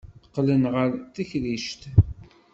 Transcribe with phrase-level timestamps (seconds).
[0.27, 1.81] Qqlen ɣer tekrict.